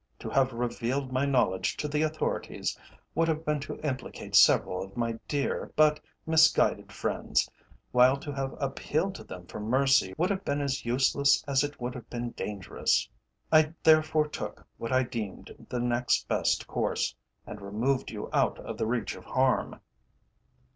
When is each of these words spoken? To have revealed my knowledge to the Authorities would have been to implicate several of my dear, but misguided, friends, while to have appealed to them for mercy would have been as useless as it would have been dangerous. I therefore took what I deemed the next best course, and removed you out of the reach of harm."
To 0.17 0.31
have 0.31 0.51
revealed 0.51 1.11
my 1.11 1.27
knowledge 1.27 1.77
to 1.77 1.87
the 1.87 2.01
Authorities 2.01 2.75
would 3.13 3.27
have 3.27 3.45
been 3.45 3.59
to 3.59 3.77
implicate 3.87 4.33
several 4.35 4.81
of 4.81 4.97
my 4.97 5.19
dear, 5.27 5.71
but 5.75 5.99
misguided, 6.25 6.91
friends, 6.91 7.47
while 7.91 8.17
to 8.17 8.31
have 8.31 8.55
appealed 8.59 9.13
to 9.13 9.23
them 9.23 9.45
for 9.45 9.59
mercy 9.59 10.15
would 10.17 10.31
have 10.31 10.43
been 10.43 10.59
as 10.59 10.85
useless 10.85 11.43
as 11.47 11.63
it 11.63 11.79
would 11.79 11.93
have 11.93 12.09
been 12.09 12.31
dangerous. 12.31 13.07
I 13.51 13.75
therefore 13.83 14.27
took 14.27 14.65
what 14.79 14.91
I 14.91 15.03
deemed 15.03 15.67
the 15.69 15.79
next 15.79 16.27
best 16.27 16.65
course, 16.65 17.13
and 17.45 17.61
removed 17.61 18.09
you 18.09 18.27
out 18.33 18.57
of 18.57 18.79
the 18.79 18.87
reach 18.87 19.15
of 19.15 19.25
harm." 19.25 19.81